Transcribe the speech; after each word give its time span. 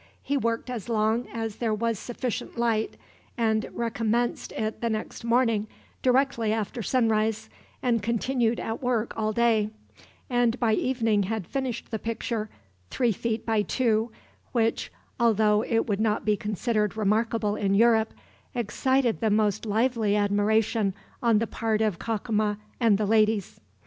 He 0.23 0.35
worked 0.35 0.71
as 0.71 0.89
long 0.89 1.27
as 1.31 1.57
there 1.57 1.75
was 1.75 1.99
sufficient 1.99 2.57
light, 2.57 2.97
and 3.37 3.67
recommenced 3.71 4.51
it 4.53 4.81
the 4.81 4.89
next 4.89 5.23
morning, 5.23 5.67
directly 6.01 6.51
after 6.51 6.81
sunrise, 6.81 7.51
and 7.83 8.01
continued 8.01 8.59
at 8.59 8.81
work 8.81 9.13
all 9.15 9.31
day; 9.31 9.69
and 10.27 10.59
by 10.59 10.73
evening 10.73 11.21
had 11.21 11.45
finished 11.45 11.91
the 11.91 11.99
picture, 11.99 12.49
three 12.89 13.11
feet 13.11 13.45
by 13.45 13.61
two, 13.61 14.11
which, 14.53 14.91
although 15.19 15.61
it 15.61 15.85
would 15.87 15.99
not 16.01 16.25
be 16.25 16.35
considered 16.35 16.97
remarkable 16.97 17.55
in 17.55 17.75
Europe, 17.75 18.11
excited 18.55 19.19
the 19.19 19.29
most 19.29 19.67
lively 19.67 20.15
admiration 20.15 20.95
on 21.21 21.37
the 21.37 21.45
part 21.45 21.79
of 21.79 21.99
Cacama 21.99 22.57
and 22.79 22.97
the 22.97 23.05
ladies. 23.05 23.59